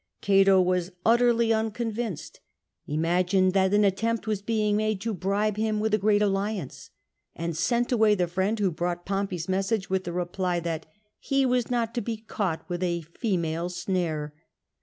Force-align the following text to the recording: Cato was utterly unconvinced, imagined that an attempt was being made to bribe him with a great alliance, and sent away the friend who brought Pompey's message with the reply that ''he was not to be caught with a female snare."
Cato 0.19 0.59
was 0.59 0.93
utterly 1.05 1.53
unconvinced, 1.53 2.39
imagined 2.87 3.53
that 3.53 3.71
an 3.71 3.83
attempt 3.83 4.25
was 4.25 4.41
being 4.41 4.75
made 4.75 4.99
to 5.01 5.13
bribe 5.13 5.57
him 5.57 5.79
with 5.79 5.93
a 5.93 5.99
great 5.99 6.23
alliance, 6.23 6.89
and 7.35 7.55
sent 7.55 7.91
away 7.91 8.15
the 8.15 8.25
friend 8.27 8.57
who 8.57 8.71
brought 8.71 9.05
Pompey's 9.05 9.47
message 9.47 9.91
with 9.91 10.03
the 10.05 10.11
reply 10.11 10.59
that 10.59 10.87
''he 11.21 11.45
was 11.45 11.69
not 11.69 11.93
to 11.93 12.01
be 12.01 12.17
caught 12.17 12.67
with 12.67 12.81
a 12.81 13.01
female 13.01 13.69
snare." 13.69 14.33